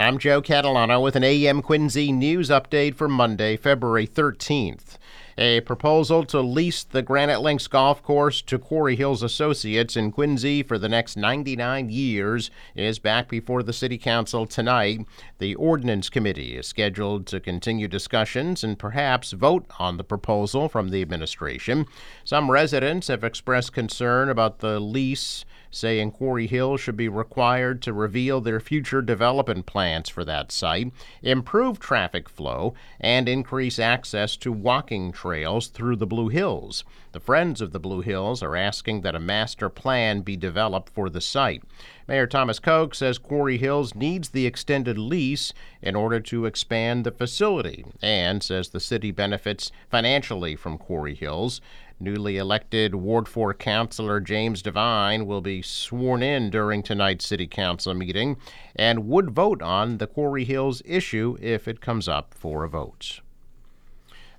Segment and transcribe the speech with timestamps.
[0.00, 4.96] I'm Joe Catalano with an AM Quincy news update for Monday, February 13th.
[5.36, 10.62] A proposal to lease the Granite Links Golf Course to Quarry Hills Associates in Quincy
[10.62, 15.06] for the next 99 years is back before the City Council tonight.
[15.38, 20.88] The Ordinance Committee is scheduled to continue discussions and perhaps vote on the proposal from
[20.88, 21.86] the administration.
[22.24, 27.92] Some residents have expressed concern about the lease saying Quarry Hill should be required to
[27.92, 30.92] reveal their future development plans for that site,
[31.22, 36.84] improve traffic flow, and increase access to walking trails through the Blue Hills.
[37.12, 41.10] The Friends of the Blue Hills are asking that a master plan be developed for
[41.10, 41.62] the site.
[42.06, 45.52] Mayor Thomas Koch says Quarry Hills needs the extended lease
[45.82, 51.60] in order to expand the facility and says the city benefits financially from Quarry Hills.
[52.02, 57.92] Newly elected Ward 4 Councilor James Devine will be sworn in during tonight's City Council
[57.92, 58.38] meeting
[58.74, 63.20] and would vote on the Quarry Hills issue if it comes up for a vote.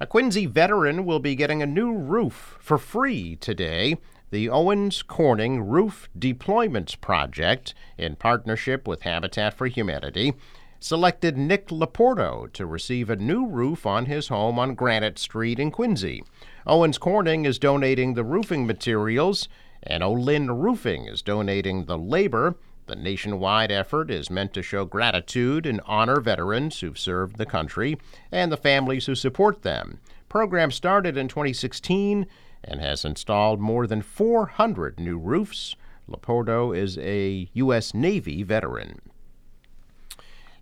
[0.00, 3.98] A Quincy veteran will be getting a new roof for free today.
[4.30, 10.32] The Owens Corning Roof Deployments Project, in partnership with Habitat for Humanity,
[10.80, 15.70] selected Nick Laporto to receive a new roof on his home on Granite Street in
[15.70, 16.24] Quincy.
[16.66, 19.46] Owens Corning is donating the roofing materials,
[19.82, 22.56] and Olin Roofing is donating the labor.
[22.86, 27.98] The nationwide effort is meant to show gratitude and honor veterans who've served the country
[28.32, 30.00] and the families who support them.
[30.30, 32.26] Program started in 2016
[32.64, 35.76] and has installed more than 400 new roofs.
[36.08, 37.94] Laporto is a U.S.
[37.94, 39.00] Navy veteran.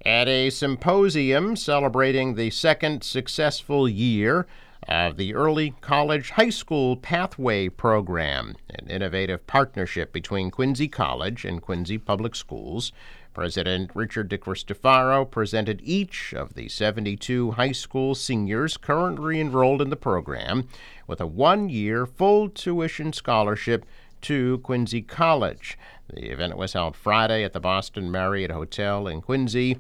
[0.09, 4.47] At a symposium celebrating the second successful year
[4.89, 11.61] of the Early College High School Pathway Program, an innovative partnership between Quincy College and
[11.61, 12.91] Quincy Public Schools.
[13.35, 19.95] President Richard DeCristofaro presented each of the 72 high school seniors currently enrolled in the
[19.95, 20.69] program
[21.07, 23.85] with a one year full tuition scholarship
[24.23, 25.77] to Quincy College.
[26.13, 29.79] The event was held Friday at the Boston Marriott Hotel in Quincy.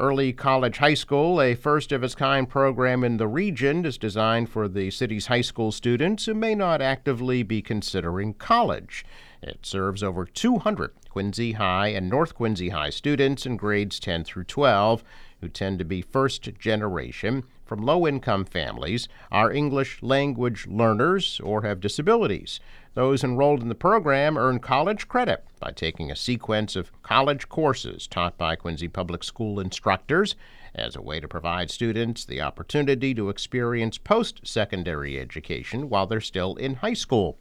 [0.00, 4.48] Early College High School, a first of its kind program in the region, is designed
[4.48, 9.04] for the city's high school students who may not actively be considering college.
[9.42, 14.44] It serves over 200 Quincy High and North Quincy High students in grades 10 through
[14.44, 15.04] 12
[15.40, 21.62] who tend to be first generation from low income families, are English language learners, or
[21.62, 22.60] have disabilities.
[22.98, 28.08] Those enrolled in the program earn college credit by taking a sequence of college courses
[28.08, 30.34] taught by Quincy Public School instructors
[30.74, 36.20] as a way to provide students the opportunity to experience post secondary education while they're
[36.20, 37.38] still in high school.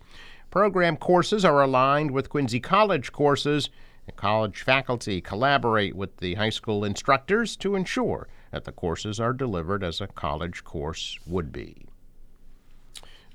[0.52, 3.72] Program courses are aligned with Quincy College courses,
[4.06, 9.34] and college faculty collaborate with the high school instructors to ensure that the courses are
[9.34, 11.88] delivered as a college course would be.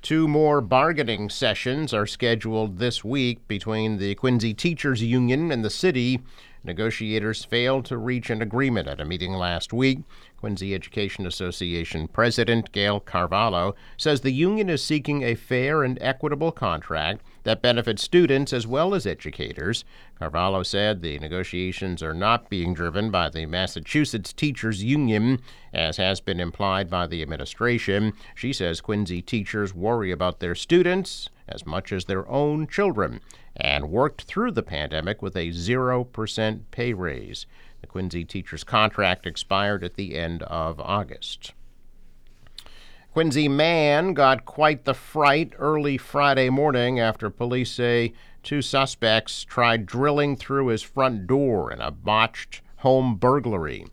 [0.02, 5.70] Two more bargaining sessions are scheduled this week between the Quincy Teachers Union and the
[5.70, 6.18] city.
[6.64, 10.00] Negotiators failed to reach an agreement at a meeting last week.
[10.36, 16.52] Quincy Education Association President Gail Carvalho says the union is seeking a fair and equitable
[16.52, 19.84] contract that benefits students as well as educators.
[20.18, 25.40] Carvalho said the negotiations are not being driven by the Massachusetts Teachers Union,
[25.72, 28.12] as has been implied by the administration.
[28.36, 33.20] She says Quincy teachers worry about their students as much as their own children
[33.56, 37.46] and worked through the pandemic with a 0% pay raise.
[37.80, 41.52] The Quincy teacher's contract expired at the end of August.
[43.12, 49.84] Quincy man got quite the fright early Friday morning after police say two suspects tried
[49.84, 53.84] drilling through his front door in a botched home burglary.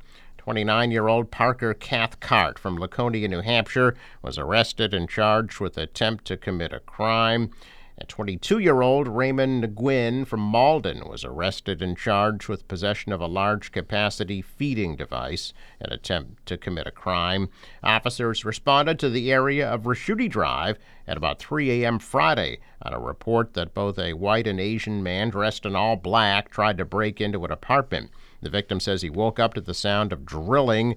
[0.50, 6.26] 29 year old Parker Cathcart from Laconia, New Hampshire, was arrested and charged with attempt
[6.26, 7.52] to commit a crime.
[8.00, 13.22] A 22 year old Raymond Gwynn from Malden was arrested and charged with possession of
[13.22, 17.50] a large capacity feeding device, an attempt to commit a crime.
[17.84, 22.00] Officers responded to the area of Raschuti Drive at about 3 a.m.
[22.00, 26.50] Friday on a report that both a white and Asian man dressed in all black
[26.50, 28.10] tried to break into an apartment.
[28.41, 30.95] The victim says he woke up to the sound of drilling,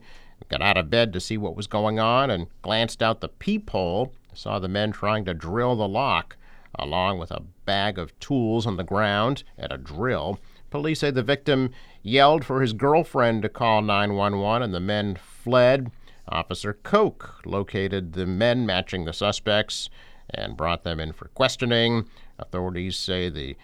[0.49, 4.13] got out of bed to see what was going on, and glanced out the peephole,
[4.35, 6.37] saw the men trying to drill the lock
[6.79, 10.39] along with a bag of tools on the ground and a drill.
[10.71, 11.71] Police say the victim
[12.03, 15.91] yelled for his girlfriend to call 911 and the men fled.
[16.29, 19.91] Officer Koch located the men matching the suspects
[20.31, 22.09] and brought them in for questioning.
[22.39, 23.57] Authorities say the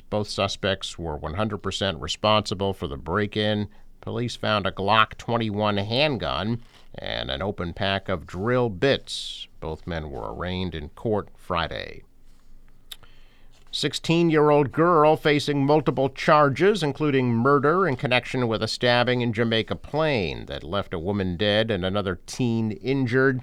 [0.00, 3.68] both suspects were 100% responsible for the break-in.
[4.00, 6.62] Police found a Glock 21 handgun
[6.94, 9.48] and an open pack of drill bits.
[9.60, 12.02] Both men were arraigned in court Friday.
[13.72, 19.34] 16 year old girl facing multiple charges, including murder in connection with a stabbing in
[19.34, 23.42] Jamaica Plain that left a woman dead and another teen injured.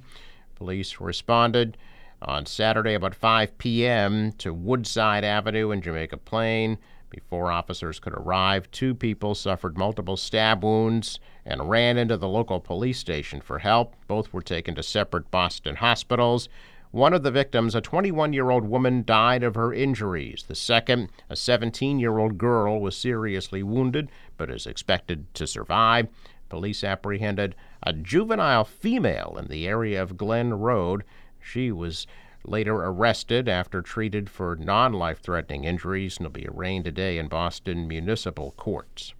[0.55, 1.77] Police responded
[2.25, 4.31] on Saturday about 5 p.m.
[4.33, 6.77] to Woodside Avenue in Jamaica Plain.
[7.09, 12.59] Before officers could arrive, two people suffered multiple stab wounds and ran into the local
[12.59, 13.95] police station for help.
[14.07, 16.49] Both were taken to separate Boston hospitals.
[16.89, 20.45] One of the victims, a 21 year old woman, died of her injuries.
[20.47, 26.07] The second, a 17 year old girl, was seriously wounded but is expected to survive.
[26.49, 31.03] Police apprehended a juvenile female in the area of Glen Road.
[31.43, 32.07] She was
[32.45, 37.27] later arrested after treated for non life threatening injuries and will be arraigned today in
[37.27, 39.13] Boston municipal courts.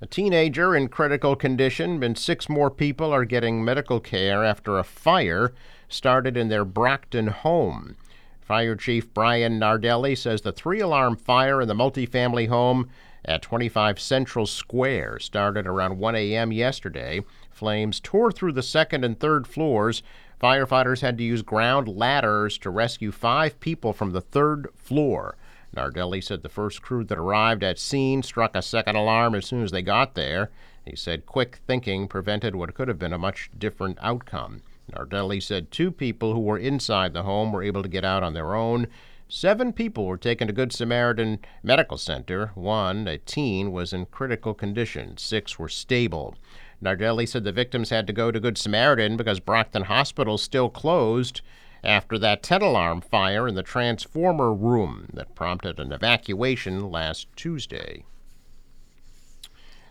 [0.00, 4.84] A teenager in critical condition, and six more people are getting medical care after a
[4.84, 5.52] fire
[5.88, 7.96] started in their Brockton home.
[8.40, 12.88] Fire Chief Brian Nardelli says the three alarm fire in the multifamily home
[13.24, 16.52] at 25 Central Square started around 1 a.m.
[16.52, 17.22] yesterday.
[17.50, 20.02] Flames tore through the second and third floors
[20.40, 25.36] Firefighters had to use ground ladders to rescue five people from the third floor.
[25.74, 29.62] Nardelli said the first crew that arrived at scene struck a second alarm as soon
[29.62, 30.50] as they got there.
[30.84, 34.62] He said quick thinking prevented what could have been a much different outcome.
[34.92, 38.32] Nardelli said two people who were inside the home were able to get out on
[38.32, 38.86] their own.
[39.30, 42.50] Seven people were taken to Good Samaritan Medical Center.
[42.54, 45.18] One, a teen, was in critical condition.
[45.18, 46.34] Six were stable.
[46.82, 51.42] Nardelli said the victims had to go to Good Samaritan because Brockton Hospital still closed
[51.84, 58.04] after that 10 alarm fire in the transformer room that prompted an evacuation last Tuesday.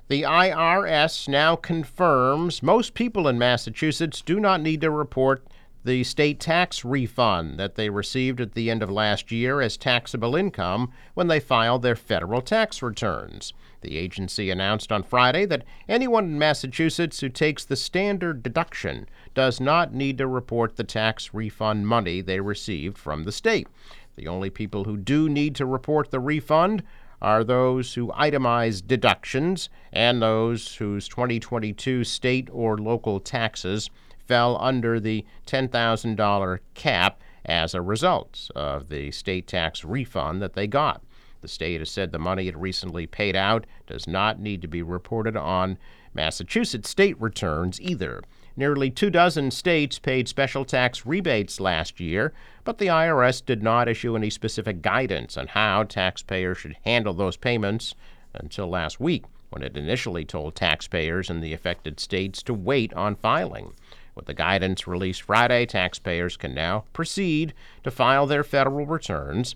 [0.07, 5.45] The IRS now confirms most people in Massachusetts do not need to report
[5.87, 10.35] the state tax refund that they received at the end of last year as taxable
[10.35, 13.53] income when they filed their federal tax returns.
[13.79, 19.61] The agency announced on Friday that anyone in Massachusetts who takes the standard deduction does
[19.61, 23.69] not need to report the tax refund money they received from the state.
[24.17, 26.83] The only people who do need to report the refund
[27.21, 33.89] are those who itemize deductions and those whose 2022 state or local taxes
[34.27, 40.67] fell under the $10,000 cap as a result of the state tax refund that they
[40.67, 41.01] got.
[41.41, 44.81] The state has said the money it recently paid out does not need to be
[44.81, 45.77] reported on
[46.13, 48.21] Massachusetts state returns either.
[48.55, 52.33] Nearly two dozen states paid special tax rebates last year,
[52.63, 57.37] but the IRS did not issue any specific guidance on how taxpayers should handle those
[57.37, 57.93] payments
[58.33, 63.15] until last week, when it initially told taxpayers in the affected states to wait on
[63.15, 63.73] filing.
[64.17, 67.53] With the guidance released Friday, taxpayers can now proceed
[67.83, 69.55] to file their federal returns.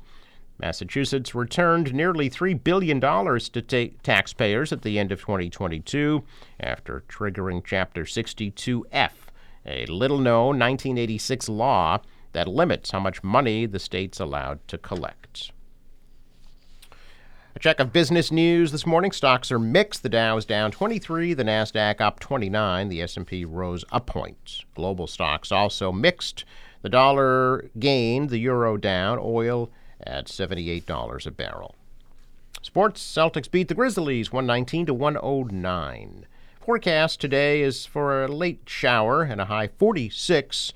[0.60, 6.24] Massachusetts returned nearly $3 billion to ta- taxpayers at the end of 2022
[6.60, 9.12] after triggering Chapter 62F,
[9.66, 12.00] a little known 1986 law
[12.34, 15.52] that limits how much money the state's allowed to collect.
[17.53, 19.12] A check of business news this morning.
[19.12, 20.03] Stocks are mixed.
[20.03, 24.64] The Dow is down 23, the Nasdaq up 29, the S&P rose a point.
[24.73, 26.45] Global stocks also mixed.
[26.81, 29.69] The dollar gained, the euro down, oil
[30.02, 31.76] at $78 a barrel.
[32.61, 36.26] Sports Celtics beat the Grizzlies 119 to 109.
[36.61, 40.71] Forecast today is for a late shower and a high 46.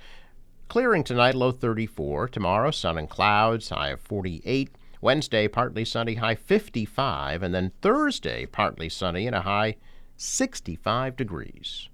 [0.67, 2.27] Clearing tonight, low 34.
[2.27, 4.71] Tomorrow, sun and clouds, high of 48.
[5.05, 9.75] Wednesday, partly sunny, high 55, and then Thursday, partly sunny and a high
[10.17, 11.89] 65 degrees.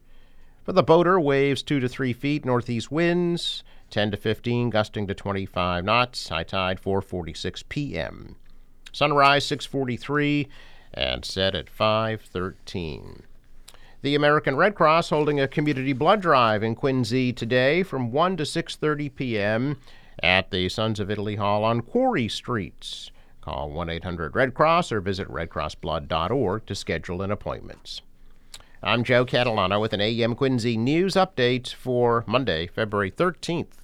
[0.63, 5.13] For the boater, waves 2 to 3 feet, northeast winds 10 to 15, gusting to
[5.13, 8.37] 25 knots, high tide 4:46 p.m.
[8.93, 10.47] Sunrise 6:43
[10.93, 13.23] and set at 5:13.
[14.03, 18.43] The American Red Cross holding a community blood drive in Quincy today from 1 to
[18.43, 19.77] 6:30 p.m
[20.23, 23.11] at the Sons of Italy Hall on Quarry Streets.
[23.41, 28.01] Call 1 800 Red Cross or visit redcrossblood.org to schedule an appointment.
[28.83, 33.80] I'm Joe Catalano with an AM Quincy news update for Monday, February 13th.